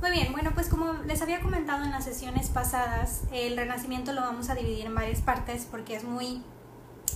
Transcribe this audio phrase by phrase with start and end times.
[0.00, 4.20] Muy bien, bueno, pues como les había comentado en las sesiones pasadas, el Renacimiento lo
[4.20, 6.42] vamos a dividir en varias partes porque es muy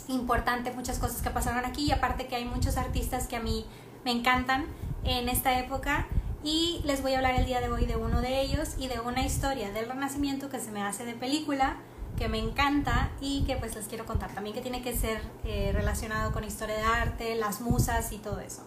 [0.07, 3.67] importante muchas cosas que pasaron aquí y aparte que hay muchos artistas que a mí
[4.04, 4.67] me encantan
[5.04, 6.06] en esta época
[6.44, 9.00] y les voy a hablar el día de hoy de uno de ellos y de
[9.00, 11.76] una historia del Renacimiento que se me hace de película
[12.16, 15.72] que me encanta y que pues les quiero contar también que tiene que ser eh,
[15.74, 18.62] relacionado con historia de arte, las musas y todo eso.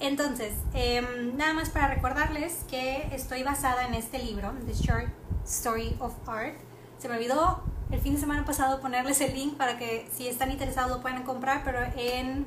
[0.00, 5.08] Entonces, em, nada más para recordarles que estoy basada en este libro, The Short
[5.44, 6.56] Story of Art.
[6.98, 10.50] Se me olvidó el fin de semana pasado ponerles el link para que si están
[10.50, 12.46] interesados lo puedan comprar, pero en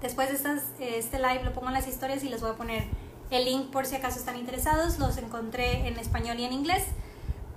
[0.00, 2.84] después de estas, este live lo pongo en las historias y les voy a poner
[3.30, 4.98] el link por si acaso están interesados.
[4.98, 6.84] Los encontré en español y en inglés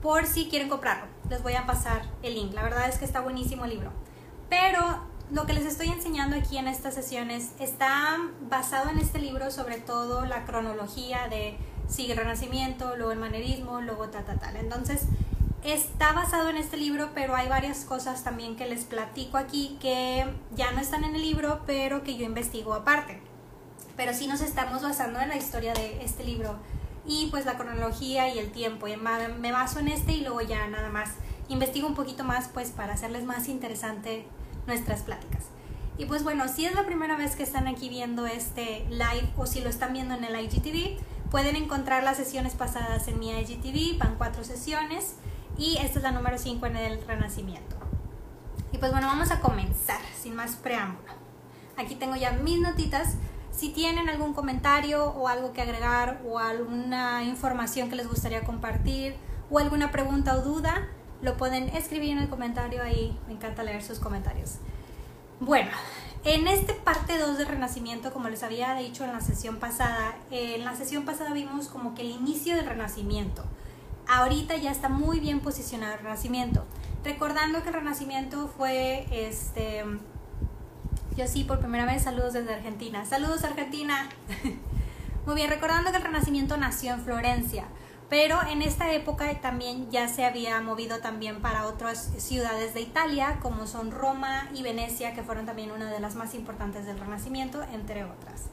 [0.01, 1.05] por si quieren comprarlo.
[1.29, 2.53] Les voy a pasar el link.
[2.53, 3.91] La verdad es que está buenísimo el libro.
[4.49, 8.17] Pero lo que les estoy enseñando aquí en estas sesiones está
[8.49, 11.57] basado en este libro, sobre todo la cronología de
[11.89, 14.55] sigue el renacimiento, luego el manerismo, luego tal, tal, tal.
[14.55, 15.03] Entonces,
[15.63, 20.25] está basado en este libro, pero hay varias cosas también que les platico aquí que
[20.55, 23.19] ya no están en el libro, pero que yo investigo aparte.
[23.97, 26.57] Pero sí nos estamos basando en la historia de este libro
[27.05, 28.87] y pues la cronología y el tiempo.
[28.87, 31.09] Y me baso en este y luego ya nada más
[31.49, 34.25] investigo un poquito más pues para hacerles más interesante
[34.67, 35.45] nuestras pláticas.
[35.97, 39.47] Y pues bueno, si es la primera vez que están aquí viendo este live o
[39.47, 40.99] si lo están viendo en el IGTV,
[41.31, 45.15] pueden encontrar las sesiones pasadas en mi IGTV, van cuatro sesiones
[45.57, 47.75] y esta es la número 5 en el Renacimiento.
[48.71, 51.13] Y pues bueno, vamos a comenzar sin más preámbulo.
[51.77, 53.15] Aquí tengo ya mis notitas.
[53.51, 59.15] Si tienen algún comentario o algo que agregar o alguna información que les gustaría compartir
[59.49, 60.87] o alguna pregunta o duda,
[61.21, 63.17] lo pueden escribir en el comentario ahí.
[63.27, 64.55] Me encanta leer sus comentarios.
[65.39, 65.71] Bueno,
[66.23, 70.65] en este parte 2 del Renacimiento, como les había dicho en la sesión pasada, en
[70.65, 73.43] la sesión pasada vimos como que el inicio del Renacimiento
[74.07, 76.65] ahorita ya está muy bien posicionado el Renacimiento.
[77.03, 79.83] Recordando que el Renacimiento fue, este,
[81.15, 83.05] yo sí, por primera vez, saludos desde Argentina.
[83.05, 84.09] Saludos Argentina.
[85.25, 87.65] muy bien, recordando que el Renacimiento nació en Florencia,
[88.09, 93.39] pero en esta época también ya se había movido también para otras ciudades de Italia,
[93.41, 97.61] como son Roma y Venecia, que fueron también una de las más importantes del Renacimiento,
[97.73, 98.45] entre otras.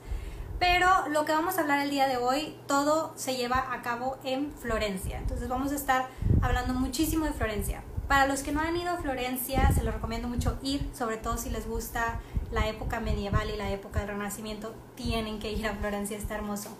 [0.58, 4.16] Pero lo que vamos a hablar el día de hoy, todo se lleva a cabo
[4.24, 5.18] en Florencia.
[5.18, 6.08] Entonces vamos a estar
[6.42, 7.82] hablando muchísimo de Florencia.
[8.08, 11.38] Para los que no han ido a Florencia, se los recomiendo mucho ir, sobre todo
[11.38, 12.20] si les gusta
[12.50, 16.70] la época medieval y la época del Renacimiento, tienen que ir a Florencia, está hermoso.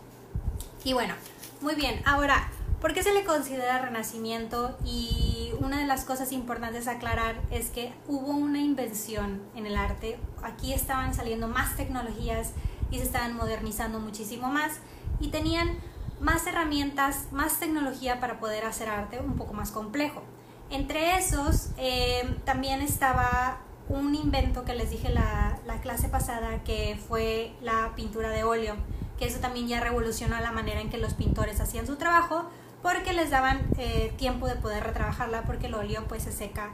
[0.85, 1.15] Y bueno,
[1.61, 2.51] muy bien, ahora,
[2.85, 4.77] ¿por qué se le considera Renacimiento?
[4.85, 9.75] Y una de las cosas importantes a aclarar es que hubo una invención en el
[9.75, 12.53] arte, aquí estaban saliendo más tecnologías,
[12.91, 14.75] y se estaban modernizando muchísimo más
[15.19, 15.79] y tenían
[16.21, 20.23] más herramientas, más tecnología para poder hacer arte un poco más complejo.
[20.69, 27.01] Entre esos eh, también estaba un invento que les dije la, la clase pasada que
[27.09, 28.77] fue la pintura de óleo,
[29.19, 32.51] que eso también ya revolucionó la manera en que los pintores hacían su trabajo
[32.85, 36.71] porque les daban eh, tiempo de poder retrabajarla porque el óleo pues se seca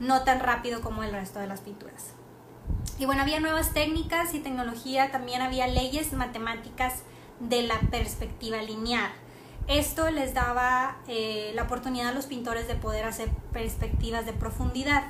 [0.00, 2.14] no tan rápido como el resto de las pinturas.
[2.98, 7.04] Y bueno, había nuevas técnicas y tecnología, también había leyes matemáticas
[7.38, 9.12] de la perspectiva lineal.
[9.68, 15.04] Esto les daba eh, la oportunidad a los pintores de poder hacer perspectivas de profundidad.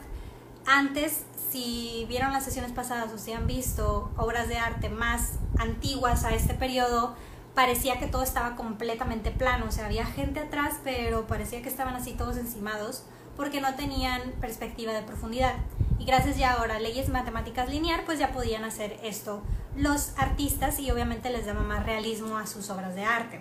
[0.66, 6.24] Antes, si vieron las sesiones pasadas o si han visto obras de arte más antiguas
[6.24, 7.16] a este periodo,
[7.54, 11.94] parecía que todo estaba completamente plano, o sea, había gente atrás, pero parecía que estaban
[11.94, 13.04] así todos encimados
[13.36, 15.54] porque no tenían perspectiva de profundidad
[15.98, 19.42] y gracias ya ahora a leyes matemáticas lineal, pues ya podían hacer esto
[19.76, 23.40] los artistas y obviamente les daba más realismo a sus obras de arte.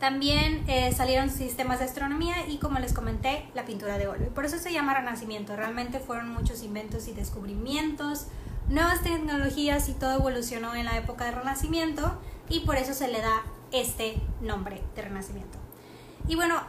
[0.00, 4.32] También eh, salieron sistemas de astronomía y como les comenté, la pintura de óleo.
[4.32, 5.56] Por eso se llama Renacimiento.
[5.56, 8.26] Realmente fueron muchos inventos y descubrimientos,
[8.68, 12.16] nuevas tecnologías y todo evolucionó en la época del Renacimiento
[12.48, 13.42] y por eso se le da
[13.72, 15.58] este nombre de Renacimiento.
[16.26, 16.60] Y bueno,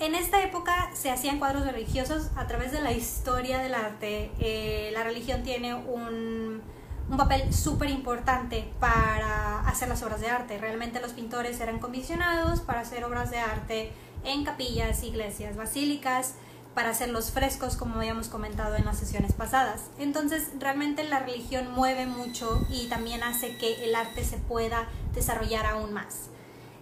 [0.00, 4.30] en esta época se hacían cuadros religiosos a través de la historia del arte.
[4.40, 6.62] Eh, la religión tiene un,
[7.08, 10.58] un papel súper importante para hacer las obras de arte.
[10.58, 13.92] Realmente los pintores eran comisionados para hacer obras de arte
[14.24, 16.34] en capillas, iglesias, basílicas,
[16.74, 19.90] para hacer los frescos como habíamos comentado en las sesiones pasadas.
[19.98, 25.66] Entonces realmente la religión mueve mucho y también hace que el arte se pueda desarrollar
[25.66, 26.30] aún más.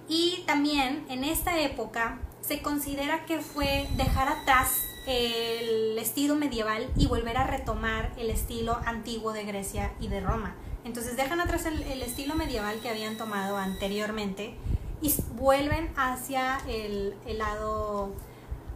[0.09, 7.07] Y también en esta época se considera que fue dejar atrás el estilo medieval y
[7.07, 10.55] volver a retomar el estilo antiguo de Grecia y de Roma.
[10.85, 14.55] Entonces dejan atrás el, estilo medieval que habían tomado anteriormente
[15.01, 18.13] y vuelven hacia el, el lado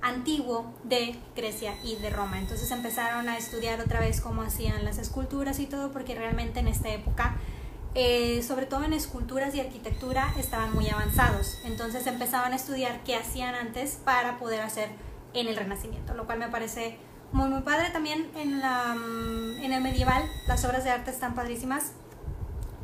[0.03, 2.39] antiguo de Grecia y de Roma.
[2.39, 6.69] Entonces empezaron a estudiar otra vez cómo hacían las esculturas y todo, porque realmente en
[6.69, 7.37] esta época,
[7.95, 11.59] eh, sobre todo en esculturas y arquitectura, estaban muy avanzados.
[11.65, 14.91] Entonces empezaban a estudiar qué hacían antes para poder hacer
[15.35, 16.99] en el Renacimiento, lo cual me parece
[17.33, 17.91] muy, muy padre.
[17.91, 21.93] También en, la, mm, en el medieval, las obras de arte están padrísimas,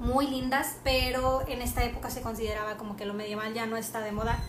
[0.00, 4.00] muy lindas, pero en esta época se consideraba como que lo medieval ya no está
[4.00, 4.42] de moda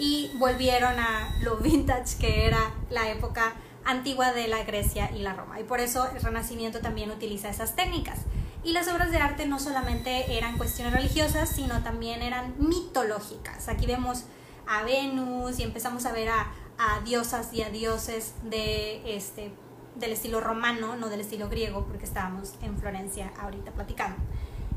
[0.00, 3.52] y volvieron a lo vintage que era la época
[3.84, 5.60] antigua de la Grecia y la Roma.
[5.60, 8.20] Y por eso el Renacimiento también utiliza esas técnicas.
[8.64, 13.68] Y las obras de arte no solamente eran cuestiones religiosas, sino también eran mitológicas.
[13.68, 14.24] Aquí vemos
[14.66, 19.52] a Venus y empezamos a ver a, a diosas y a dioses de este,
[19.96, 24.16] del estilo romano, no del estilo griego, porque estábamos en Florencia ahorita platicando.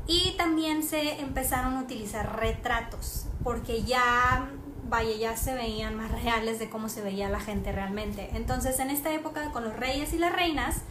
[0.06, 4.50] Y también se empezaron a utilizar retratos, porque ya
[4.88, 8.30] vaya, ya se veían más reales de cómo se veía la gente realmente.
[8.34, 10.82] Entonces, en esta época, con los reyes y las reinas,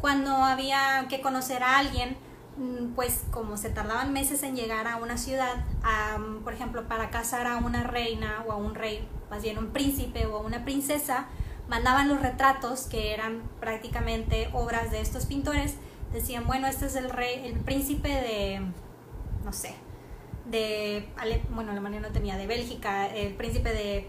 [0.00, 2.16] cuando había que conocer a alguien,
[2.56, 5.64] mm, pues como se tardaban meses en llegar a una ciudad,
[6.44, 10.26] por ejemplo, para casar a una reina o a un rey, más bien un príncipe
[10.26, 11.26] o una princesa,
[11.68, 15.76] mandaban los retratos que eran prácticamente obras de estos pintores.
[16.12, 18.62] Decían, bueno, este es el rey, el príncipe de,
[19.44, 19.74] no sé,
[20.50, 21.08] de,
[21.50, 24.08] bueno, Alemania no tenía, de Bélgica, el príncipe de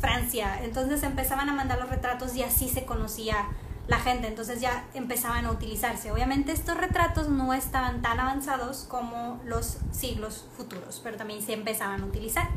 [0.00, 0.60] Francia.
[0.62, 3.48] Entonces empezaban a mandar los retratos y así se conocía
[3.88, 6.10] la gente, entonces ya empezaban a utilizarse.
[6.10, 12.02] Obviamente estos retratos no estaban tan avanzados como los siglos futuros, pero también se empezaban
[12.02, 12.48] a utilizar.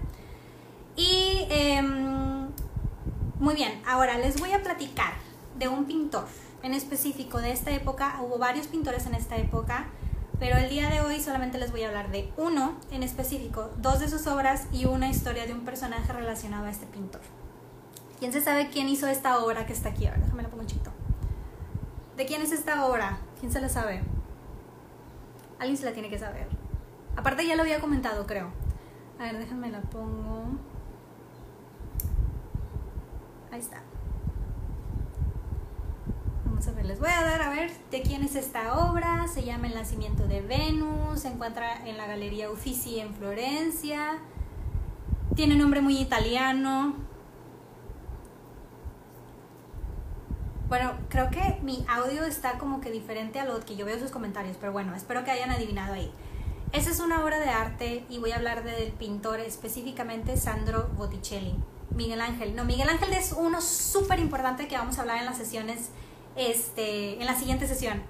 [0.96, 2.50] Y em,
[3.40, 5.14] muy bien, ahora les voy a platicar
[5.58, 6.26] de un pintor
[6.64, 8.20] en específico de esta época.
[8.22, 9.88] Hubo varios pintores en esta época
[10.40, 14.00] pero el día de hoy solamente les voy a hablar de uno en específico, dos
[14.00, 17.22] de sus obras y una historia de un personaje relacionado a este pintor.
[18.20, 20.08] ¿Quién se sabe quién hizo esta obra que está aquí?
[20.08, 20.92] A ver, déjame la pongo chito.
[22.16, 23.20] ¿De quién es esta obra?
[23.40, 24.02] ¿Quién se la sabe?
[25.60, 26.48] Alguien se la tiene que saber.
[27.16, 28.52] Aparte ya lo había comentado, creo.
[29.20, 30.46] A ver, déjenme la pongo.
[33.52, 33.82] Ahí está
[36.68, 39.26] a ver, les voy a dar a ver de quién es esta obra.
[39.34, 44.20] Se llama El nacimiento de Venus, se encuentra en la Galería Uffizi en Florencia.
[45.36, 46.96] Tiene nombre muy italiano.
[50.68, 54.02] Bueno, creo que mi audio está como que diferente a lo que yo veo en
[54.02, 56.12] sus comentarios, pero bueno, espero que hayan adivinado ahí.
[56.74, 61.56] Esa es una obra de arte y voy a hablar del pintor específicamente Sandro Botticelli.
[61.96, 62.54] Miguel Ángel.
[62.56, 65.90] No, Miguel Ángel es uno súper importante que vamos a hablar en las sesiones
[66.40, 68.02] este, en la siguiente sesión.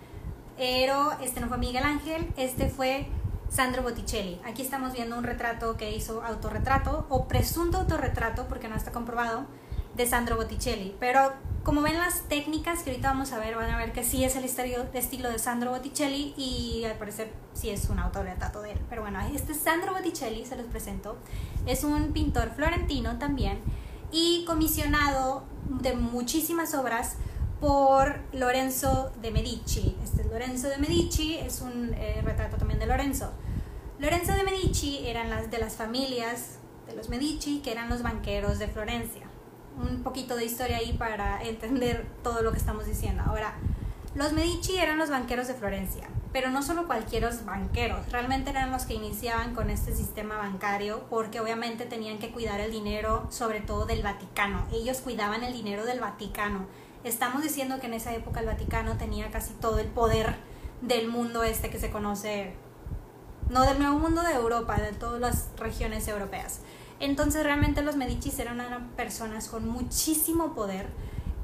[0.57, 3.07] Pero este no fue Miguel Ángel, este fue
[3.49, 4.39] Sandro Botticelli.
[4.45, 9.45] Aquí estamos viendo un retrato que hizo autorretrato o presunto autorretrato, porque no está comprobado,
[9.95, 10.95] de Sandro Botticelli.
[10.99, 11.33] Pero
[11.63, 14.35] como ven las técnicas que ahorita vamos a ver, van a ver que sí es
[14.35, 14.83] el estilo,
[15.29, 18.79] de Sandro Botticelli y al parecer sí es un autorretrato de él.
[18.89, 21.17] Pero bueno, este Sandro Botticelli, se los presento,
[21.65, 23.59] es un pintor florentino también
[24.11, 27.17] y comisionado de muchísimas obras
[27.59, 29.97] por Lorenzo de Medici.
[30.03, 33.31] Este es Lorenzo de Medici, es un eh, retrato también de Lorenzo.
[33.99, 38.59] Lorenzo de Medici eran las de las familias de los Medici, que eran los banqueros
[38.59, 39.27] de Florencia.
[39.77, 43.23] Un poquito de historia ahí para entender todo lo que estamos diciendo.
[43.25, 43.55] Ahora,
[44.15, 48.85] los Medici eran los banqueros de Florencia, pero no solo cualquieros banqueros, realmente eran los
[48.85, 53.85] que iniciaban con este sistema bancario porque obviamente tenían que cuidar el dinero, sobre todo
[53.85, 54.65] del Vaticano.
[54.71, 56.65] Ellos cuidaban el dinero del Vaticano
[57.03, 60.35] estamos diciendo que en esa época el Vaticano tenía casi todo el poder
[60.81, 62.53] del mundo este que se conoce,
[63.49, 66.61] no del nuevo mundo de Europa, de todas las regiones europeas.
[66.99, 70.87] Entonces realmente los Medicis eran personas con muchísimo poder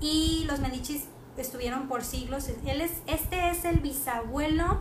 [0.02, 1.06] y los Medicis
[1.38, 2.50] estuvieron por siglos.
[2.66, 4.80] Él es, este es el bisabuelo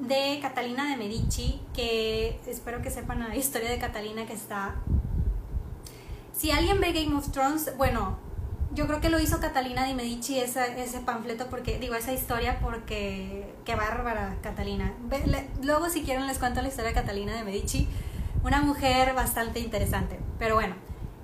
[0.00, 4.76] de Catalina de Medici, que espero que sepan la historia de Catalina que está...
[6.32, 8.18] Si alguien ve Game of Thrones, bueno,
[8.76, 12.60] yo creo que lo hizo Catalina de Medici ese, ese panfleto porque digo esa historia
[12.60, 14.92] porque qué bárbara Catalina.
[15.62, 17.88] Luego si quieren les cuento la historia de Catalina de Medici.
[18.44, 20.20] Una mujer bastante interesante.
[20.38, 20.74] Pero bueno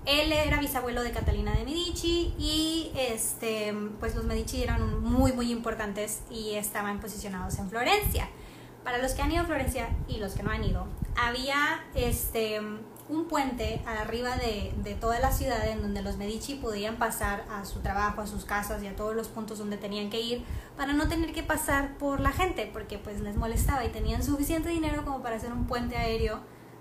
[0.07, 5.53] él era bisabuelo de Catalina de Medici y este pues los Medici eran muy muy
[5.53, 8.29] importantes y estaban posicionados en Florencia.
[8.83, 12.61] Para los que han ido a Florencia y los que no han ido había este
[13.13, 17.65] un puente arriba de, de, toda la ciudad en donde los Medici podían pasar a
[17.67, 20.45] su trabajo, a sus casas y a todos los puntos donde tenían que ir
[20.79, 24.71] para no tener que pasar por la gente porque pues les molestaba y tenían suficiente
[24.71, 26.41] dinero como para hacer un puente aéreo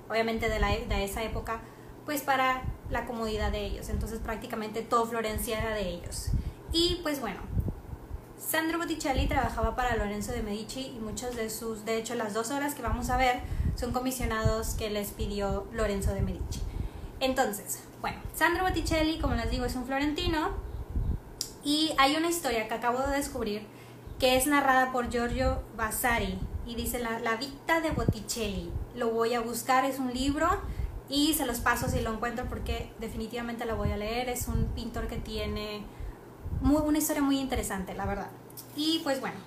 [0.10, 1.62] obviamente de, la, de esa época,
[2.06, 3.90] pues para la comodidad de ellos.
[3.90, 6.30] Entonces prácticamente todo Florencia era de ellos.
[6.72, 7.42] Y pues bueno,
[8.38, 12.52] Sandro Botticelli trabajaba para Lorenzo de Medici y muchos de sus, de hecho las dos
[12.52, 13.42] obras que vamos a ver
[13.76, 16.62] son comisionados que les pidió Lorenzo de Medici.
[17.20, 20.52] Entonces, bueno, Sandro Botticelli, como les digo, es un florentino
[21.64, 23.66] y hay una historia que acabo de descubrir
[24.20, 28.72] que es narrada por Giorgio Vasari y dice la, la Vita de Botticelli.
[28.96, 30.48] Lo voy a buscar, es un libro
[31.10, 34.30] y se los paso si lo encuentro porque definitivamente lo voy a leer.
[34.30, 35.84] Es un pintor que tiene
[36.62, 38.30] muy, una historia muy interesante, la verdad.
[38.76, 39.38] Y pues bueno,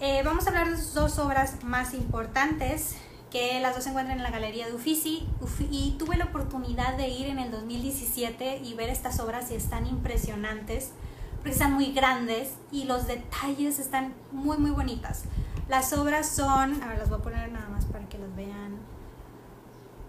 [0.00, 2.96] eh, vamos a hablar de sus dos obras más importantes,
[3.32, 5.26] que las dos se encuentran en la Galería de Uffizi,
[5.70, 9.86] y tuve la oportunidad de ir en el 2017 y ver estas obras y están
[9.86, 10.90] impresionantes,
[11.36, 15.24] porque están muy grandes y los detalles están muy, muy bonitas.
[15.68, 18.76] Las obras son, a ver, las voy a poner nada más para que las vean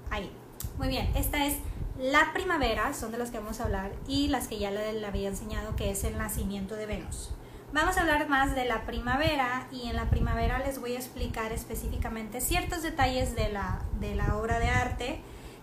[0.10, 0.30] ahí.
[0.78, 1.56] Muy bien, esta es
[1.98, 5.30] la primavera, son de las que vamos a hablar, y las que ya le, había
[5.30, 7.30] enseñado, que es el nacimiento de Venus.
[7.74, 11.52] Vamos a hablar más de la primavera y en la primavera les voy a explicar
[11.52, 15.22] específicamente ciertos detalles de la, de la obra de arte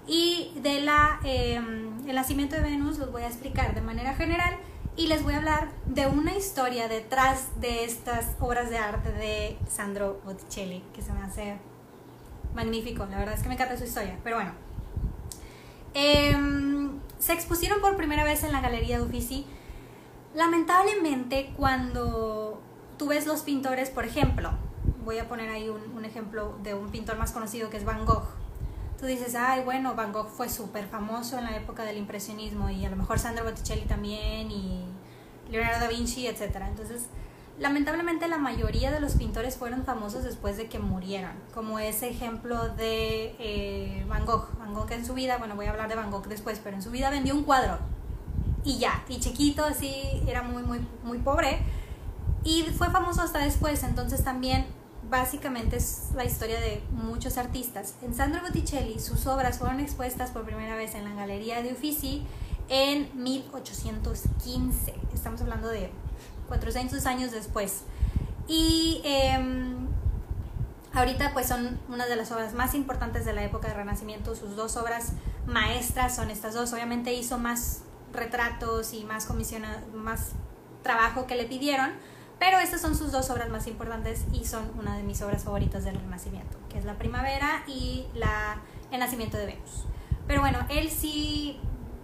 [0.08, 0.78] y de
[1.22, 4.56] em, el nacimiento de Venus los voy a explicar de manera general
[4.96, 9.56] y les voy a hablar de una historia detrás de estas obras de arte de
[9.70, 11.58] Sandro Botticelli que se me hace
[12.56, 14.52] magnífico, la verdad es que me encanta su historia, pero bueno.
[15.94, 16.90] Em,
[17.20, 19.46] se expusieron por primera vez en la Galería de Uffizi.
[20.34, 22.60] Lamentablemente, cuando
[22.96, 24.50] tú ves los pintores, por ejemplo,
[25.04, 28.28] voy a poner ahí un, ejemplo de un pintor más conocido que es Van Gogh.
[28.98, 32.84] Tú dices, ay, bueno, Van Gogh fue súper famoso en la época del impresionismo y
[32.84, 34.84] a lo mejor Sandro Botticelli también y
[35.50, 36.56] Leonardo da Vinci, etc.
[36.68, 37.08] Entonces,
[37.60, 42.70] Lamentablemente la mayoría de los pintores fueron famosos después de que murieron, como ese ejemplo
[42.70, 44.48] de eh, Van Gogh.
[44.58, 46.80] Van Gogh en su vida, bueno voy a hablar de Van Gogh después, pero en
[46.80, 47.78] su vida vendió un cuadro
[48.64, 49.94] y ya, y chiquito así,
[50.26, 51.60] era muy, muy, muy pobre
[52.44, 54.66] y fue famoso hasta después, entonces también
[55.08, 57.94] básicamente es la historia de muchos artistas.
[58.02, 62.22] En Sandro Botticelli sus obras fueron expuestas por primera vez en la Galería de Uffizi
[62.68, 65.90] en 1815, estamos hablando de
[66.48, 67.82] 400 años después.
[68.46, 69.88] Y em,
[70.92, 74.34] ahorita pues son una de las obras más importantes de la época del Renacimiento.
[74.36, 75.12] Sus dos obras
[75.46, 76.72] maestras son estas dos.
[76.72, 79.28] Obviamente hizo más retratos y más
[79.94, 80.32] más
[80.82, 81.90] trabajo que le pidieron,
[82.38, 85.84] pero estas son sus dos obras más importantes y son una de mis obras favoritas
[85.84, 89.84] del Renacimiento, que es La Primavera y la, El Nacimiento de Venus.
[90.26, 91.58] Pero bueno, él sí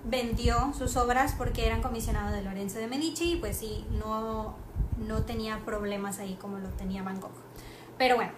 [0.05, 4.55] vendió sus obras porque eran comisionados de Lorenzo de Medici y pues sí, no,
[4.99, 7.33] no tenía problemas ahí como lo tenía Van Gogh.
[7.97, 8.33] Pero bueno,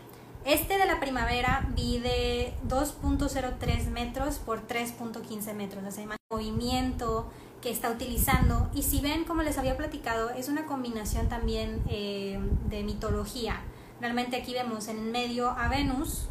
[0.44, 7.28] este de la primavera mide 2.03 metros por 3.15 metros, o sea, movimiento
[7.60, 8.70] que está utilizando.
[8.74, 12.38] Y si ven, como les había platicado, es una combinación también eh,
[12.68, 13.60] de mitología.
[14.00, 16.28] Realmente aquí vemos en medio a Venus,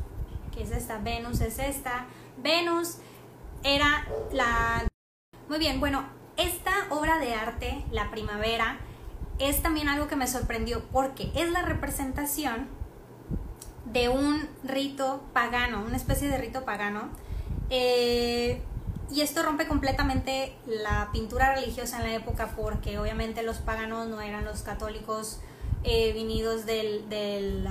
[0.53, 2.05] que es esta, Venus es esta.
[2.37, 2.97] Venus
[3.63, 4.87] era la
[5.47, 6.03] muy bien, bueno,
[6.35, 8.79] esta obra de arte, La Primavera,
[9.39, 12.67] es también algo que me sorprendió porque es la representación
[13.85, 17.09] de un rito pagano, una especie de rito pagano.
[17.69, 18.61] Eh,
[19.09, 24.21] y esto rompe completamente la pintura religiosa en la época porque obviamente los paganos no
[24.21, 25.39] eran los católicos
[25.83, 27.67] eh, venidos del, del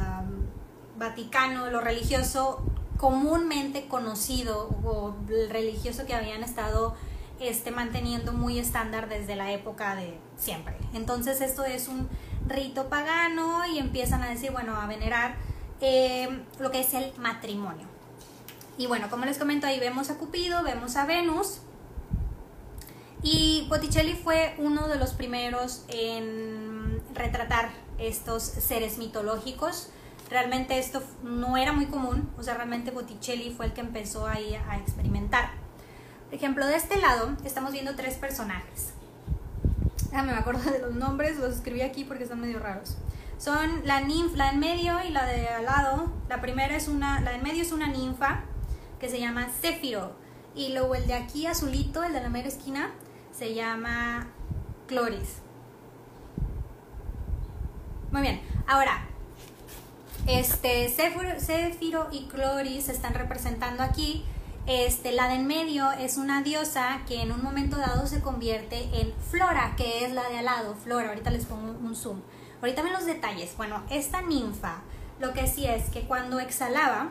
[0.96, 2.62] Vaticano, lo religioso
[2.96, 5.14] comúnmente conocido o
[5.50, 6.94] religioso que habían estado
[7.40, 10.74] esté manteniendo muy estándar desde la época de siempre.
[10.94, 12.08] Entonces esto es un
[12.46, 15.36] rito pagano y empiezan a decir, bueno, a venerar
[15.80, 17.95] eh, lo que es el matrimonio.
[18.78, 21.60] Y bueno, como les comento, ahí vemos a Cupido, vemos a Venus.
[23.22, 29.88] Y Botticelli fue uno de los primeros en retratar estos seres mitológicos.
[30.28, 34.54] Realmente esto no era muy común, o sea, realmente Botticelli fue el que empezó ahí
[34.54, 35.50] a experimentar.
[36.26, 38.92] Por ejemplo, de este lado estamos viendo tres personajes.
[40.10, 42.96] Déjame me acuerdo de los nombres, los escribí aquí porque están medio raros.
[43.38, 46.12] Son la ninfa, la en medio y la de al lado.
[46.28, 48.44] La primera es una, la en medio es una ninfa
[48.98, 50.12] que se llama Céfiro.
[50.54, 52.92] Y luego el de aquí azulito, el de la mera esquina,
[53.32, 54.28] se llama
[54.86, 55.42] Cloris.
[58.10, 59.06] Muy bien, ahora,
[60.26, 64.24] este Céfiro y Cloris se están representando aquí
[64.66, 68.88] este, la de en medio es una diosa que en un momento dado se convierte
[69.00, 71.10] en Flora, que es la de al lado, Flora.
[71.10, 72.20] Ahorita les pongo un zoom.
[72.60, 73.56] Ahorita ven los detalles.
[73.56, 74.82] Bueno, esta ninfa
[75.20, 77.10] lo que hacía es que cuando exhalaba,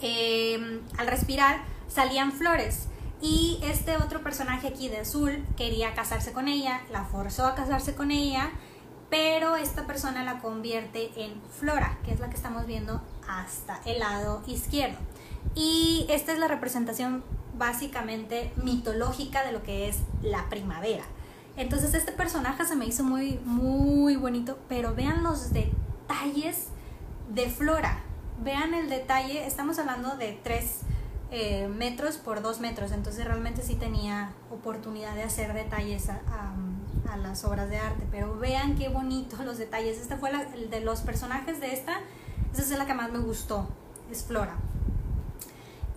[0.00, 2.88] em, al respirar salían flores.
[3.20, 7.94] Y este otro personaje aquí de azul quería casarse con ella, la forzó a casarse
[7.94, 8.50] con ella,
[9.10, 13.98] pero esta persona la convierte en Flora, que es la que estamos viendo hasta el
[13.98, 14.98] lado izquierdo.
[15.54, 17.24] Y esta es la representación
[17.56, 21.04] básicamente mitológica de lo que es la primavera.
[21.56, 26.68] Entonces este personaje se me hizo muy, muy bonito, pero vean los detalles
[27.30, 28.04] de Flora.
[28.40, 30.80] Vean el detalle, estamos hablando de 3
[31.30, 36.54] eh, metros por 2 metros, entonces realmente sí tenía oportunidad de hacer detalles a,
[37.22, 39.98] las obras de arte, pero vean qué bonitos los detalles.
[39.98, 41.98] Esta fue el de los personajes de esta,
[42.52, 43.68] esa es la que más me gustó,
[44.10, 44.24] es.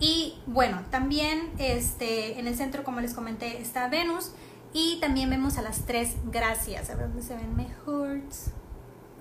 [0.00, 4.32] Y bueno, también este, en el centro, como les comenté, está Venus.
[4.72, 6.90] Y también vemos a las tres gracias.
[6.90, 8.20] A ver dónde se ven mejor.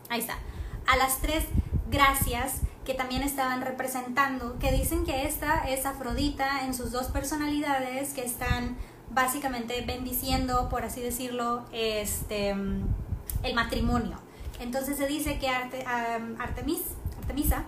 [0.09, 0.39] Ahí está.
[0.87, 1.45] A las tres
[1.91, 8.13] gracias que también estaban representando, que dicen que esta es Afrodita en sus dos personalidades
[8.13, 8.77] que están
[9.11, 14.17] básicamente bendiciendo, por así decirlo, este, el matrimonio.
[14.59, 16.81] Entonces se dice que Artemis,
[17.19, 17.63] Artemisa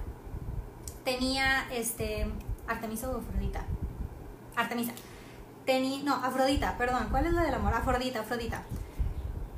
[1.04, 2.28] tenía este
[2.68, 3.66] Artemisa o Afrodita.
[4.56, 4.94] Artemisa.
[5.66, 7.74] Tenía, no, Afrodita, perdón, ¿cuál es la del amor?
[7.74, 8.64] Afrodita, Afrodita.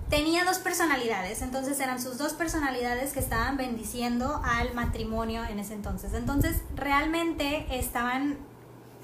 [0.10, 5.74] Tenía dos personalidades, entonces eran sus dos personalidades que estaban bendiciendo al matrimonio en ese
[5.74, 6.14] entonces.
[6.14, 8.38] Entonces, realmente estaban,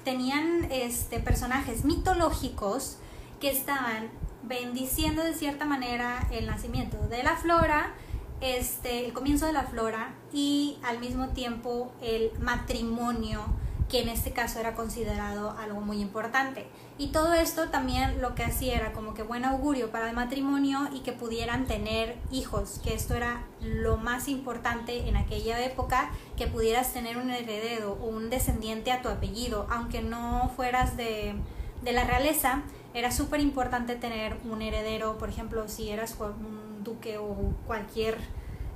[0.04, 2.98] tenían este, personajes mitológicos
[3.40, 4.10] que estaban
[4.44, 7.94] bendiciendo de cierta manera el nacimiento de la flora,
[8.40, 13.44] este, el comienzo de la flora y al mismo tiempo el matrimonio
[13.92, 16.64] que en este caso era considerado algo muy importante.
[16.96, 20.88] Y todo esto también lo que hacía era como que buen augurio para el matrimonio
[20.94, 26.46] y que pudieran tener hijos, que esto era lo más importante en aquella época, que
[26.46, 31.34] pudieras tener un heredero o un descendiente a tu apellido, aunque no fueras de,
[31.82, 32.62] de la realeza,
[32.94, 38.16] era súper importante tener un heredero, por ejemplo, si eras un duque o cualquier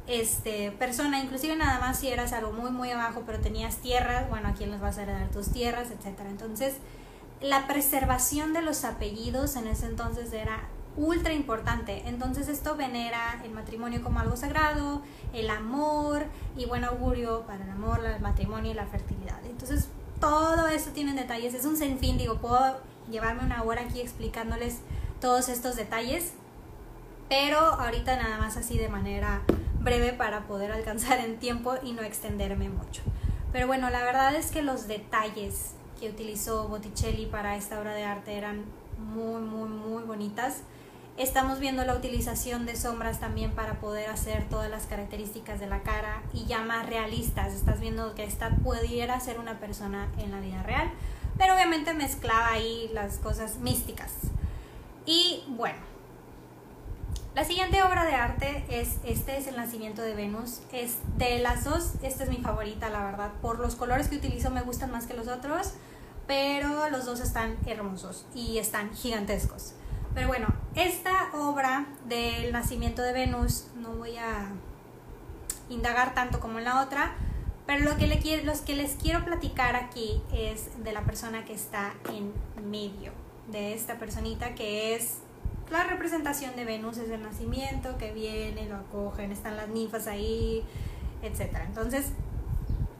[0.07, 4.49] este, persona, inclusive nada más si eras algo muy muy abajo, pero tenías tierras, bueno,
[4.49, 6.31] a quién les vas a heredar tus tierras, etcétera.
[6.31, 6.75] Entonces,
[7.41, 12.03] la preservación de los apellidos en ese entonces era ultra importante.
[12.07, 16.25] Entonces esto venera el matrimonio como algo sagrado, el amor
[16.57, 19.45] y buen augurio para el amor, el matrimonio y la fertilidad.
[19.45, 19.89] Entonces
[20.21, 21.55] todo eso tiene detalles.
[21.55, 24.79] Es un sinfín, digo, puedo llevarme una hora aquí explicándoles
[25.21, 26.33] todos estos detalles,
[27.29, 29.43] pero ahorita nada más así de manera
[29.87, 33.01] breve para poder alcanzar en tiempo y no extenderme mucho.
[33.53, 38.05] Pero bueno, la verdad es que los detalles que utilizó Botticelli para esta obra de
[38.05, 38.65] arte eran
[38.99, 40.63] muy, muy, muy bonitas.
[41.17, 45.83] Estamos viendo la utilización de sombras también para poder hacer todas las características de la
[45.83, 47.55] cara y ya más realistas.
[47.55, 50.91] Estás viendo que esta pudiera ser una persona en la vida real,
[51.39, 54.13] pero obviamente mezclaba ahí las cosas místicas.
[55.07, 55.79] Y bueno,
[57.37, 60.61] la siguiente obra de arte es Este es el nacimiento de Venus.
[60.73, 63.31] Es de las dos, esta es mi favorita, la verdad.
[63.43, 65.75] Por los colores que utilizo me gustan más que los otros,
[66.27, 69.75] pero los dos están hermosos y están gigantescos.
[70.15, 74.49] Pero bueno, esta obra del nacimiento de Venus no voy a
[75.69, 77.17] indagar tanto como en la otra,
[77.67, 81.93] pero lo que, los que les quiero platicar aquí es de la persona que está
[82.09, 82.33] en
[82.71, 83.13] medio,
[83.49, 85.19] de esta personita que es
[85.71, 90.65] la representación de Venus es el nacimiento, que viene, lo acogen, están las ninfas ahí,
[91.23, 91.59] etc.
[91.67, 92.07] Entonces,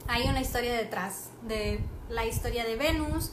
[0.07, 3.31] hay una historia detrás de la historia de Venus,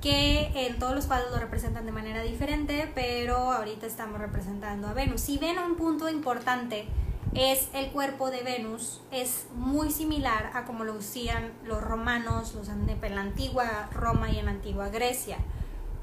[0.00, 4.94] que en todos los cuadros lo representan de manera diferente, pero ahorita estamos representando a
[4.94, 5.20] Venus.
[5.20, 6.86] Si ven un punto importante,
[7.34, 12.68] es el cuerpo de Venus, es muy similar a como lo hacían los romanos, los
[12.68, 15.38] en la antigua Roma y en la antigua Grecia.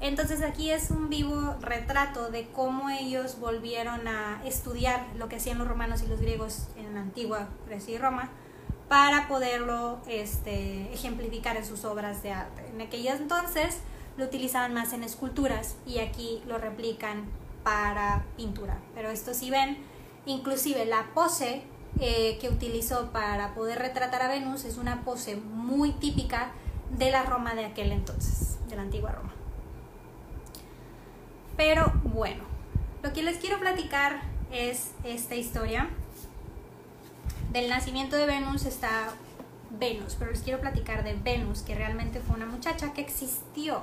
[0.00, 5.58] Entonces aquí es un vivo retrato de cómo ellos volvieron a estudiar lo que hacían
[5.58, 8.30] los romanos y los griegos en la antigua Grecia y Roma
[8.88, 12.66] para poderlo este, ejemplificar en sus obras de arte.
[12.72, 13.78] En aquellos entonces
[14.16, 17.26] lo utilizaban más en esculturas y aquí lo replican
[17.62, 18.78] para pintura.
[18.94, 19.76] Pero esto si ven,
[20.24, 21.62] inclusive la pose
[22.00, 26.52] eh, que utilizó para poder retratar a Venus es una pose muy típica
[26.96, 29.39] de la Roma de aquel entonces, de la antigua Roma.
[31.60, 32.42] Pero bueno,
[33.02, 35.90] lo que les quiero platicar es esta historia.
[37.52, 39.12] Del nacimiento de Venus está
[39.68, 43.82] Venus, pero les quiero platicar de Venus, que realmente fue una muchacha que existió.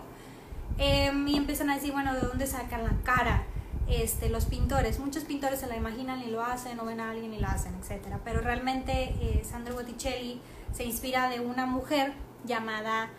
[0.80, 3.44] Em, y empiezan a decir, bueno, ¿de dónde sacan la cara?
[3.88, 7.32] Este, los pintores, muchos pintores se la imaginan y lo hacen, o ven a alguien
[7.32, 8.16] y lo hacen, etc.
[8.26, 10.42] Pero realmente eh, Sandro Botticelli
[10.74, 12.14] se inspira de una mujer
[12.44, 13.12] llamada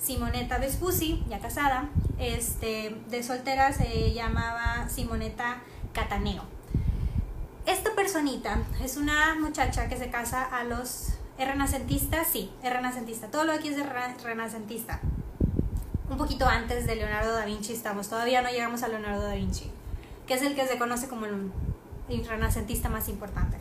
[0.00, 1.88] Simonetta Vespucci, ya casada.
[2.18, 6.42] Este, de soltera se llamaba Simonetta Cataneo.
[7.66, 11.14] Esta personita es una muchacha que se casa a los...
[11.38, 12.24] ¿Es renacentista?
[12.24, 13.28] Sí, es renacentista.
[13.28, 13.78] Todo lo aquí es
[14.22, 15.00] renacentista.
[16.08, 18.08] Un poquito antes de Leonardo da Vinci estamos.
[18.08, 19.70] Todavía no llegamos a Leonardo da Vinci,
[20.26, 21.52] que es el que se conoce como el,
[22.08, 23.58] el renacentista más importante.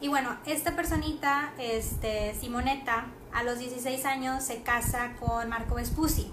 [0.00, 6.30] Y bueno, esta personita, este, Simonetta, a los 16 años se casa con Marco Vespucci.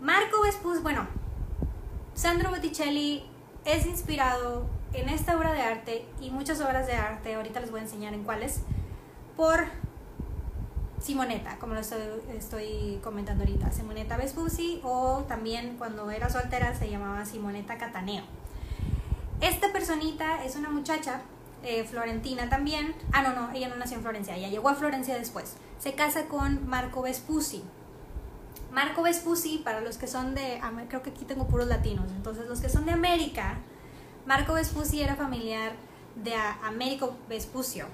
[0.00, 1.06] Marco Vespucci, bueno,
[2.14, 3.24] Sandro Botticelli
[3.64, 7.80] es inspirado en esta obra de arte y muchas obras de arte, ahorita les voy
[7.80, 8.60] a enseñar en cuáles,
[9.36, 9.66] por
[11.00, 17.24] Simonetta, como lo estoy, comentando ahorita, Simonetta Vespucci o también cuando era soltera se llamaba
[17.26, 18.24] Simonetta Cataneo.
[19.40, 21.20] Esta personita es una muchacha
[21.64, 22.94] eh, florentina también.
[23.12, 25.56] Ah, no, no, ella no nació en Florencia, ella llegó a Florencia después.
[25.78, 27.62] Se casa con Marco Vespucci.
[28.70, 32.60] Marco Vespucci, para los que son de, creo que aquí tengo puros latinos, entonces los
[32.60, 33.58] que son de América,
[34.26, 35.72] Marco Vespucci era familiar
[36.16, 37.86] de Américo Vespucio.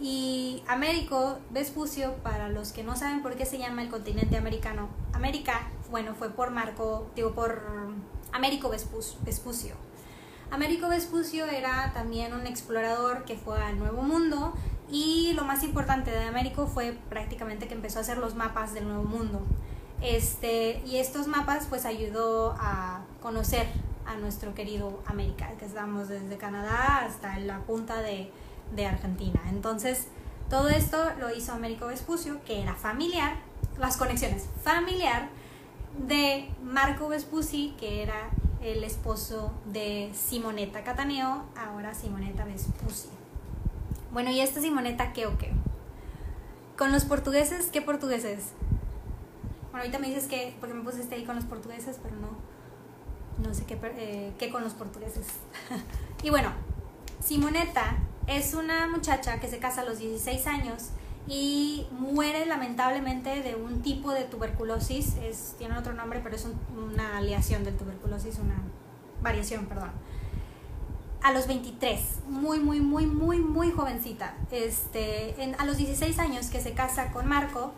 [0.00, 4.88] Y Américo Vespucio, para los que no saben por qué se llama el continente americano,
[5.12, 7.60] América, bueno, fue por Marco, digo, por
[8.32, 9.87] Américo Vespucio.
[10.50, 14.54] Américo Vespucio era también un explorador que fue al Nuevo Mundo
[14.90, 18.88] y lo más importante de Américo fue prácticamente que empezó a hacer los mapas del
[18.88, 19.42] Nuevo Mundo.
[20.00, 23.66] Este, y estos mapas pues ayudó a conocer
[24.06, 28.32] a nuestro querido América, que estamos desde Canadá hasta la punta de,
[28.74, 29.40] de Argentina.
[29.50, 30.06] Entonces,
[30.48, 33.36] todo esto lo hizo Américo Vespucio, que era familiar,
[33.78, 35.28] las conexiones familiar
[36.06, 38.30] de Marco Vespucci, que era
[38.62, 43.08] el esposo de Simonetta Cataneo, ahora Simonetta Vespucci.
[44.12, 45.52] Bueno, ¿y esta Simonetta qué o qué?
[46.76, 48.52] Con los portugueses, ¿qué portugueses?
[49.70, 52.28] Bueno, ahorita me dices que, porque me pusiste ahí con los portugueses, pero no,
[53.46, 55.26] no sé qué, eh, qué con los portugueses.
[56.22, 56.50] y bueno,
[57.20, 60.90] Simonetta es una muchacha que se casa a los 16 años
[61.28, 67.18] y muere lamentablemente de un tipo de tuberculosis, es, tiene otro nombre, pero es una
[67.18, 68.56] aleación del tuberculosis, una
[69.22, 69.90] variación, perdón.
[71.22, 74.36] A los 23, muy, muy, muy, muy, muy jovencita.
[74.50, 77.72] Este, a los 16 años que se casa con Marco,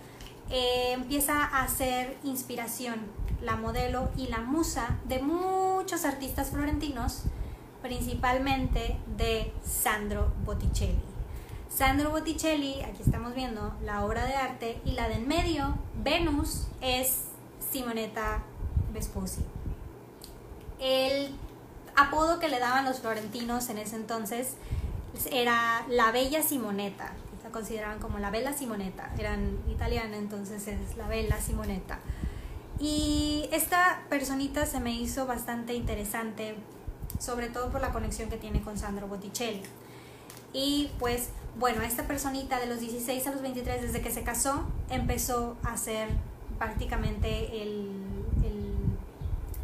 [0.50, 3.00] eh, empieza a ser inspiración,
[3.42, 7.24] la modelo y la musa de muchos artistas florentinos,
[7.82, 11.09] principalmente de Sandro Botticelli.
[11.80, 16.66] Sandro Botticelli, aquí estamos viendo la obra de arte, y la de en medio, Venus,
[16.82, 17.22] es
[17.72, 18.42] Simonetta
[18.92, 19.40] Vespucci.
[20.78, 21.34] El
[21.96, 24.56] apodo que le daban los florentinos en ese entonces
[25.32, 27.12] era la Bella Simonetta,
[27.44, 31.98] la consideraban como la Bella Simonetta, eran italiana, entonces es la Bella Simonetta.
[32.78, 36.56] Y esta personita se me hizo bastante interesante,
[37.18, 39.62] sobre todo por la conexión que tiene con Sandro Botticelli.
[40.52, 44.64] Y pues bueno, esta personita de los 16 a los 23, desde que se casó,
[44.88, 46.08] empezó a ser
[46.58, 47.88] prácticamente el,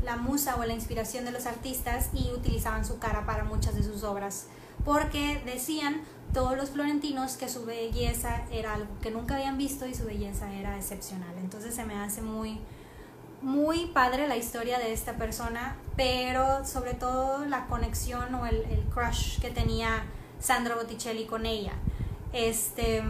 [0.04, 3.82] la musa o la inspiración de los artistas y utilizaban su cara para muchas de
[3.82, 4.46] sus obras,
[4.84, 9.94] porque decían todos los florentinos que su belleza era algo que nunca habían visto y
[9.94, 11.34] su belleza era excepcional.
[11.38, 12.60] Entonces se me hace muy,
[13.42, 18.82] muy padre la historia de esta persona, pero sobre todo la conexión o el, el
[18.94, 20.04] crush que tenía
[20.40, 21.72] Sandro Botticelli con ella.
[22.32, 23.02] Este,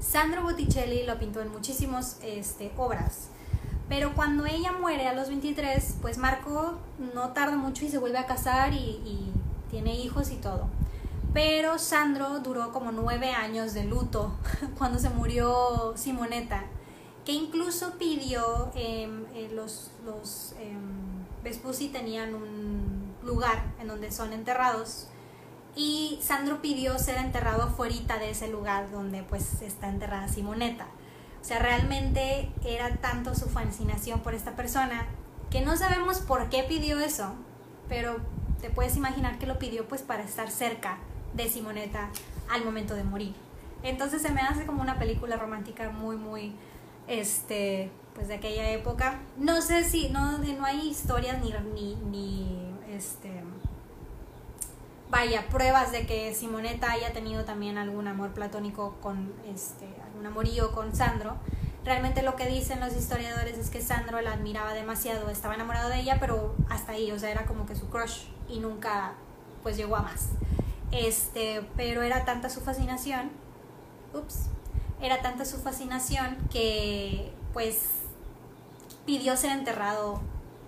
[0.00, 3.28] Sandro Botticelli lo pintó en muchísimas este, obras.
[3.88, 6.78] Pero cuando ella muere a los 23, pues Marco
[7.14, 9.32] no tarda mucho y se vuelve a casar y,
[9.70, 10.68] tiene hijos y todo.
[11.32, 14.32] Pero Sandro duró como nueve años de luto
[14.78, 16.64] cuando se murió Simonetta,
[17.24, 20.76] que incluso pidió, em, eh, los, los eh,
[21.42, 25.08] Vespucci tenían un lugar en donde son enterrados
[25.76, 30.86] y Sandro pidió ser enterrado afuera de ese lugar donde pues está enterrada Simonetta.
[31.40, 35.06] O sea, realmente era tanto su fascinación por esta persona
[35.50, 37.34] que no sabemos por qué pidió eso,
[37.88, 38.16] pero
[38.60, 40.98] te puedes imaginar que lo pidió pues para estar cerca
[41.34, 42.08] de Simonetta
[42.50, 43.34] al momento de morir.
[43.82, 46.54] Entonces se me hace como una película romántica muy, muy,
[47.06, 49.20] este, pues de aquella época.
[49.36, 53.42] No sé si, no, no hay historias ni, ni, ni este,
[55.14, 60.72] vaya, pruebas de que Simonetta haya tenido también algún amor platónico con, este, algún amorío
[60.72, 61.36] con Sandro.
[61.84, 66.00] Realmente lo que dicen los historiadores es que Sandro la admiraba demasiado, estaba enamorado de
[66.00, 69.12] ella, pero hasta ahí, o sea, era como que su crush y nunca
[69.62, 70.30] pues llegó a más.
[70.90, 73.30] Este, pero era tanta su fascinación,
[74.14, 74.48] ups,
[75.00, 77.82] era tanta su fascinación que pues
[79.06, 80.20] pidió ser enterrado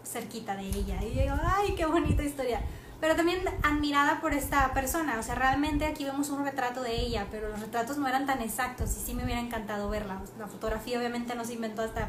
[0.05, 1.03] cerquita de ella.
[1.03, 2.61] Y digo, ay, qué bonita historia.
[3.01, 5.19] Pero también admirada por esta persona.
[5.19, 8.41] O sea, realmente aquí vemos un retrato de ella, pero los retratos no eran tan
[8.41, 10.23] exactos y sí me hubiera encantado verla.
[10.39, 12.09] La fotografía obviamente no se inventó hasta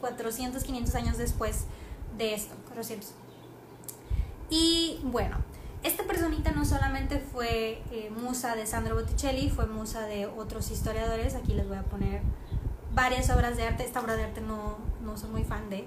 [0.00, 1.64] 400, 500 años después
[2.18, 2.54] de esto.
[2.66, 3.12] 400.
[4.50, 5.38] Y bueno,
[5.82, 11.34] esta personita no solamente fue eh, musa de Sandro Botticelli, fue musa de otros historiadores.
[11.34, 12.20] Aquí les voy a poner
[12.92, 13.84] varias obras de arte.
[13.84, 15.86] Esta obra de arte no, no soy muy fan de,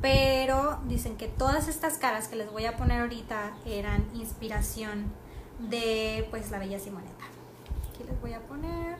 [0.00, 5.12] pero dicen que todas estas caras que les voy a poner ahorita eran inspiración
[5.58, 7.24] de pues la bella Simoneta.
[7.90, 8.96] Aquí les voy a poner.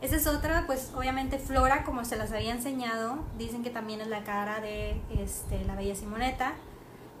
[0.00, 4.06] Esa es otra, pues obviamente Flora, como se las había enseñado, dicen que también es
[4.06, 6.54] la cara de este, la bella Simoneta,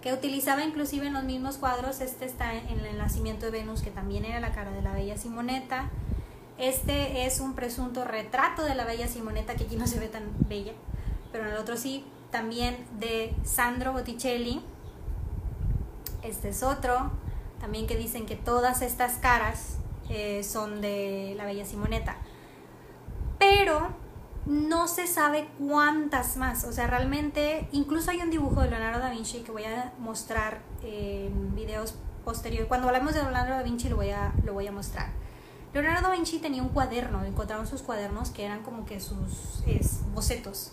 [0.00, 2.00] que utilizaba inclusive en los mismos cuadros.
[2.00, 5.18] Este está en el nacimiento de Venus, que también era la cara de la bella
[5.18, 5.90] Simoneta.
[6.56, 10.24] Este es un presunto retrato de la bella Simoneta, que aquí no se ve tan
[10.48, 10.72] bella,
[11.32, 14.62] pero en el otro sí, también de Sandro Botticelli.
[16.22, 17.10] Este es otro,
[17.60, 22.16] también que dicen que todas estas caras eh, son de la bella Simoneta.
[23.38, 23.88] Pero
[24.46, 26.64] no se sabe cuántas más.
[26.64, 30.60] O sea, realmente, incluso hay un dibujo de Leonardo da Vinci que voy a mostrar
[30.82, 32.68] en videos posteriores.
[32.68, 35.10] Cuando hablemos de Leonardo da Vinci lo voy a, lo voy a mostrar.
[35.72, 39.62] Leonardo da Vinci tenía un cuaderno, encontraron sus cuadernos que eran como que sus
[40.12, 40.72] bocetos.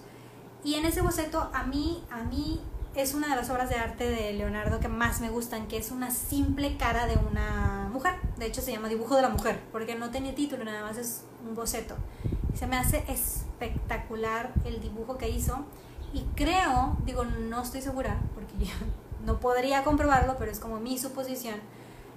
[0.67, 2.59] Y en ese boceto a mí, a mí
[2.93, 5.91] es una de las obras de arte de Leonardo que más me gustan, que es
[5.91, 8.15] una simple cara de una mujer.
[8.35, 11.23] De hecho se llama Dibujo de la Mujer, porque no tiene título, nada más es
[11.47, 11.95] un boceto.
[12.53, 15.63] Se me hace espectacular el dibujo que hizo
[16.13, 18.73] y creo, digo, no estoy segura, porque yo
[19.25, 21.61] no podría comprobarlo, pero es como mi suposición,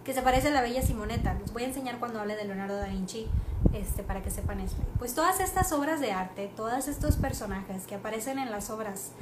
[0.05, 1.35] que se parece a la bella Simoneta.
[1.35, 3.27] Les voy a enseñar cuando hable de Leonardo da Vinci,
[3.73, 4.83] este, para que sepan esto.
[4.99, 9.13] Pues todas estas obras de arte, todos estos personajes que aparecen en las obras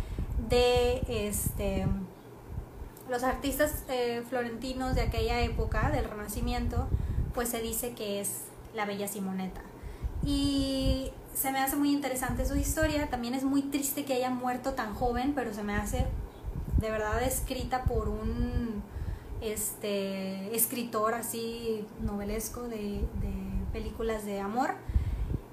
[0.49, 1.87] de este,
[3.09, 6.87] los artistas eh, florentinos de aquella época, del Renacimiento,
[7.35, 8.43] pues se dice que es
[8.75, 9.61] la bella Simoneta.
[10.25, 14.75] Y se me hace muy interesante su historia, también es muy triste que haya muerto
[14.75, 16.07] tan joven, pero se me hace
[16.79, 18.67] de verdad escrita por un
[19.40, 23.01] este escritor así novelesco de,
[23.72, 24.74] películas de amor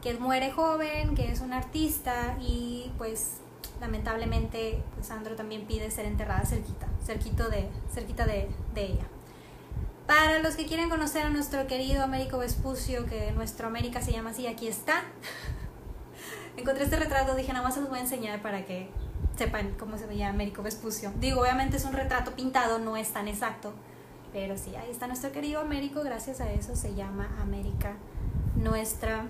[0.02, 3.38] que muere joven, que es un artista y pues
[3.82, 9.06] lamentablemente pues Sandro también pide ser enterrada cerquita, cerquito de, cerquita de, de, ella.
[10.08, 14.30] Para los que quieren conocer a nuestro querido Américo Vespucio, que nuestro América se llama
[14.30, 15.04] así, aquí está.
[16.58, 18.90] Encontré este retrato, dije nada más se los voy a enseñar para que
[19.38, 21.12] sepan cómo se veía Américo Vespucio.
[21.20, 23.74] Digo, obviamente es un retrato pintado, no es tan exacto,
[24.34, 27.94] pero sí, ahí está nuestro querido Américo, gracias a eso se llama América,
[28.56, 29.26] nuestra,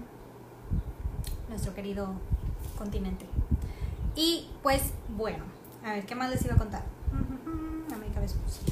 [1.49, 2.10] nuestro querido
[2.77, 3.25] continente.
[4.15, 5.43] Y pues bueno,
[5.84, 6.84] a ver, ¿qué más les iba a contar?
[7.93, 8.63] América Vespucio.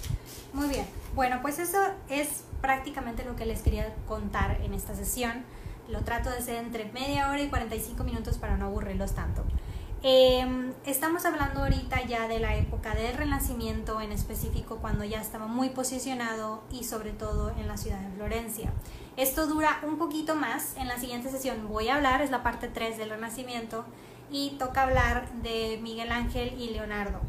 [0.53, 5.43] Muy bien, bueno, pues eso es prácticamente lo que les quería contar en esta sesión.
[5.89, 9.43] Lo trato de hacer entre media hora y 45 minutos para no aburrirlos tanto.
[10.05, 15.47] Em, estamos hablando ahorita ya de la época del Renacimiento, en específico cuando ya estaba
[15.47, 18.73] muy posicionado y sobre todo en la ciudad de Florencia.
[19.15, 22.67] Esto dura un poquito más, en la siguiente sesión voy a hablar, es la parte
[22.67, 23.85] 3 del Renacimiento,
[24.29, 27.21] y toca hablar de Miguel Ángel y Leonardo.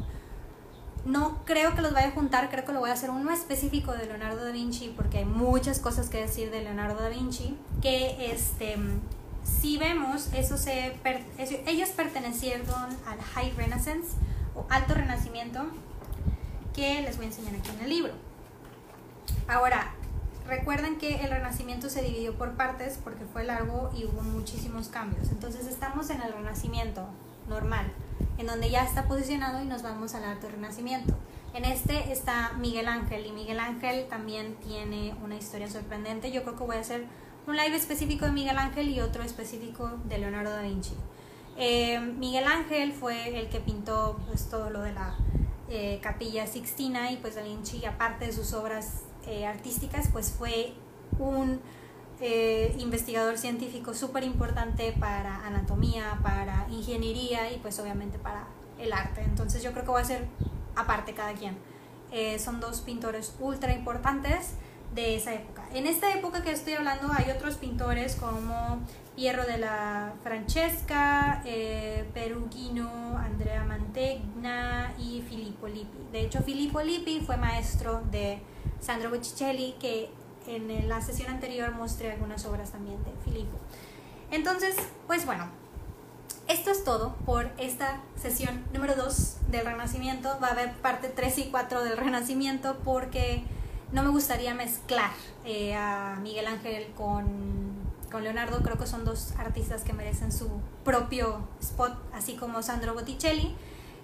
[1.05, 3.93] No creo que los vaya a juntar, creo que lo voy a hacer uno específico
[3.93, 8.33] de Leonardo da Vinci, porque hay muchas cosas que decir de Leonardo da Vinci, que
[8.33, 8.75] este
[9.45, 10.97] si vemos, eso se,
[11.67, 12.65] ellos pertenecieron
[13.05, 14.09] al High Renaissance
[14.55, 15.65] o Alto Renacimiento,
[16.73, 18.13] que les voy a enseñar aquí en el libro.
[19.47, 19.93] Ahora,
[20.47, 25.29] recuerden que el Renacimiento se dividió por partes porque fue largo y hubo muchísimos cambios.
[25.29, 27.07] Entonces estamos en el Renacimiento
[27.47, 27.85] normal,
[28.39, 31.15] en donde ya está posicionado y nos vamos al Alto Renacimiento.
[31.53, 36.31] En este está Miguel Ángel y Miguel Ángel también tiene una historia sorprendente.
[36.31, 37.05] Yo creo que voy a hacer
[37.47, 40.93] un live específico de Miguel Ángel y otro específico de Leonardo da Vinci.
[41.57, 45.15] Eh, Miguel Ángel fue el que pintó pues, todo lo de la
[45.69, 50.73] eh, capilla Sixtina y pues da Vinci, aparte de sus obras eh, artísticas, pues fue
[51.19, 51.61] un
[52.77, 58.47] investigador científico súper importante para anatomía, para ingeniería y pues obviamente para
[58.79, 59.21] el arte.
[59.21, 60.25] Entonces yo creo que va a ser
[60.75, 61.57] aparte cada quien.
[62.39, 64.53] son dos pintores ultra importantes
[64.95, 65.65] de esa época.
[65.73, 68.79] En esta época que estoy hablando hay otros pintores como
[69.15, 75.97] Piero de la Francesca, eh, Perugino, Andrea Mantegna y Filippo Lippi.
[76.11, 78.39] De hecho, Filippo Lippi fue maestro de
[78.79, 80.09] Sandro Botticelli, que
[80.47, 83.57] en la sesión anterior mostré algunas obras también de Filippo.
[84.31, 84.75] Entonces,
[85.07, 85.49] pues bueno,
[86.47, 90.37] esto es todo por esta sesión número 2 del Renacimiento.
[90.41, 93.43] Va a haber parte 3 y 4 del Renacimiento porque
[93.95, 95.09] no me gustaría mezclar
[95.45, 97.25] eh, a Miguel Ángel con,
[98.11, 98.61] con, Leonardo.
[98.61, 100.49] Creo que son dos artistas que merecen su
[100.83, 103.55] propio spot, así como Sandro Botticelli.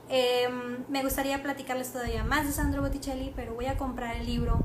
[0.08, 4.62] Em, me gustaría platicarles todavía más de Sandro Botticelli, pero voy a comprar el libro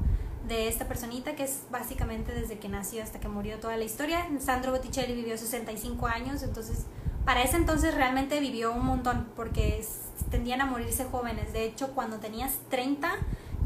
[0.47, 4.29] de esta personita que es básicamente desde que nació hasta que murió toda la historia.
[4.39, 6.87] Sandro Botticelli vivió 65 años, entonces
[7.25, 9.85] para ese entonces realmente vivió un montón porque
[10.31, 11.53] tendían a morirse jóvenes.
[11.53, 13.12] De hecho, cuando tenías 30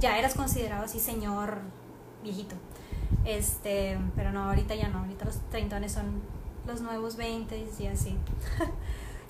[0.01, 1.59] ya eras considerado así señor
[2.23, 2.57] viejito.
[3.25, 6.23] Este, pero no, ahorita ya no, ahorita los 30 son
[6.67, 8.17] los nuevos 20 y así.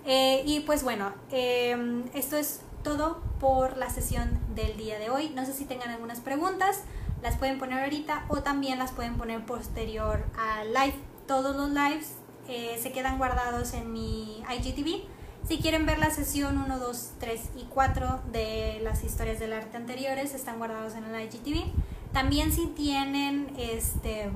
[0.06, 5.28] Eh, y pues bueno, em, esto es todo por la sesión del día de hoy.
[5.34, 6.84] No sé si tengan algunas preguntas,
[7.22, 10.94] las pueden poner ahorita o también las pueden poner posterior al live.
[11.26, 12.14] Todos los lives
[12.48, 15.06] eh, se quedan guardados en mi IGTV.
[15.46, 19.76] Si quieren ver la sesión 1, 2, 3 y 4 de las historias del arte
[19.76, 21.72] anteriores, están guardados en el IGTV.
[22.12, 24.30] También si tienen este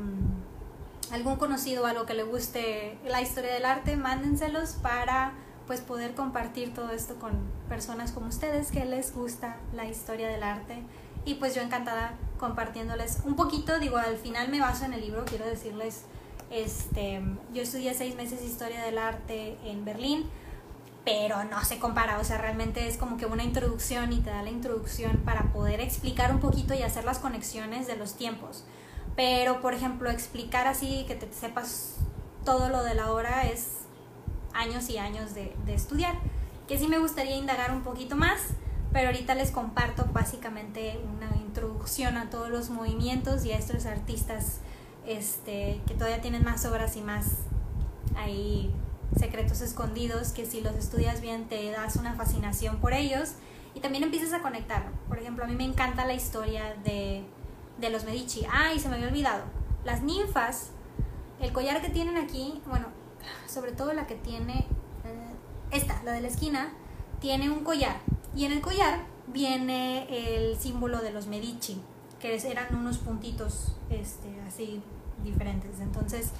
[1.12, 5.34] algún conocido o algo que le guste la historia del arte, mándenselos para
[5.66, 7.32] pues poder compartir todo esto con
[7.68, 10.82] personas como ustedes que les gusta la historia del arte.
[11.24, 15.24] Y pues yo encantada compartiéndoles un poquito, digo, al final me baso en el libro,
[15.24, 16.02] quiero decirles
[16.50, 17.20] este,
[17.52, 20.24] yo estudié seis meses historia del arte en Berlín,
[21.04, 24.42] pero no se compara, o sea, realmente es como que una introducción y te da
[24.42, 28.64] la introducción para poder explicar un poquito y hacer las conexiones de los tiempos.
[29.14, 31.96] Pero, por ejemplo, explicar así, que te sepas
[32.44, 33.80] todo lo de la obra es
[34.54, 36.14] años y años de, de estudiar,
[36.66, 38.40] que sí me gustaría indagar un poquito más,
[38.92, 44.60] pero ahorita les comparto básicamente una introducción a todos los movimientos y a estos artistas
[45.06, 47.26] este, que todavía tienen más obras y más
[48.16, 48.72] hay
[49.18, 53.34] secretos escondidos que si los estudias bien te das una fascinación por ellos
[53.74, 54.90] y también empiezas a conectar.
[55.08, 57.24] Por ejemplo, a mí me encanta la historia de,
[57.78, 58.46] de los Medici.
[58.50, 59.44] Ay, se me había olvidado.
[59.84, 60.70] Las ninfas,
[61.40, 62.86] el collar que tienen aquí, bueno,
[63.46, 64.66] sobre todo la que tiene,
[65.04, 65.34] eh,
[65.70, 66.72] esta, la de la esquina,
[67.20, 67.96] tiene un collar.
[68.34, 71.80] Y en el collar viene el símbolo de los Medici,
[72.20, 74.82] que eran unos puntitos este, así
[75.22, 75.80] diferentes.
[75.80, 76.30] Entonces,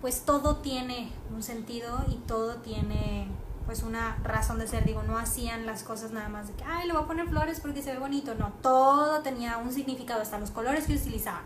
[0.00, 3.28] pues todo tiene un sentido y todo tiene
[3.66, 4.84] pues una razón de ser.
[4.84, 7.60] Digo, no hacían las cosas nada más de que, ay, le voy a poner flores
[7.60, 8.34] porque se ve bonito.
[8.34, 11.42] No, todo tenía un significado, hasta los colores que utilizaban.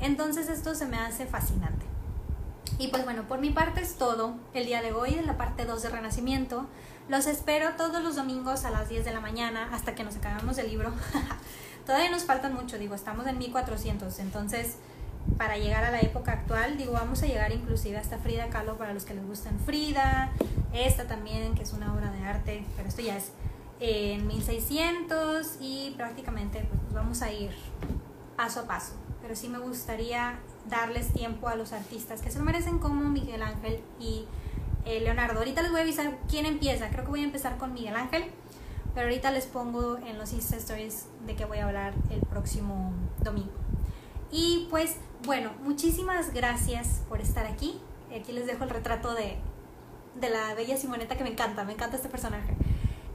[0.00, 1.86] Entonces esto se me hace fascinante.
[2.78, 5.64] Y pues bueno, por mi parte es todo el día de hoy en la parte
[5.64, 6.66] 2 de Renacimiento.
[7.08, 10.58] Los espero todos los domingos a las 10 de la mañana hasta que nos acabemos
[10.58, 10.92] el libro.
[11.86, 14.76] Todavía nos faltan mucho, digo, estamos en 1400, entonces
[15.36, 18.92] para llegar a la época actual, digo, vamos a llegar inclusive hasta Frida Kahlo para
[18.92, 20.32] los que les gustan Frida,
[20.72, 23.32] esta también, que es una obra de arte, pero esto ya es
[23.80, 27.50] en 1600 y prácticamente pues, vamos a ir
[28.36, 28.94] paso a paso.
[29.22, 30.38] Pero sí me gustaría
[30.68, 34.24] darles tiempo a los artistas que se lo merecen como Miguel Ángel y
[34.84, 35.38] eh, Leonardo.
[35.38, 36.88] Ahorita les voy a avisar quién empieza.
[36.88, 38.24] Creo que voy a empezar con Miguel Ángel,
[38.94, 42.92] pero ahorita les pongo en los Insta Stories de qué voy a hablar el próximo
[43.22, 43.67] domingo.
[44.30, 47.80] Y pues bueno, muchísimas gracias por estar aquí.
[48.14, 49.38] Aquí les dejo el retrato de,
[50.20, 52.54] de la bella Simoneta que me encanta, me encanta este personaje.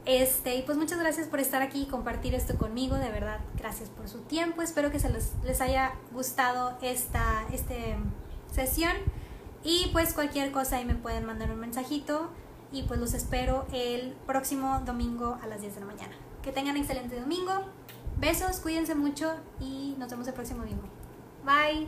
[0.06, 3.88] Este, y pues muchas gracias por estar aquí y compartir esto conmigo, de verdad, gracias
[3.88, 4.60] por su tiempo.
[4.60, 7.96] Espero que se les, les haya gustado esta este
[8.52, 8.92] sesión.
[9.62, 12.28] Y pues cualquier cosa ahí me pueden mandar un mensajito.
[12.70, 16.16] Y pues los espero el próximo domingo a las 10 de la mañana.
[16.42, 17.52] Que tengan excelente domingo.
[18.18, 20.82] Besos, cuídense mucho y nos vemos el próximo domingo.
[21.44, 21.86] Bye.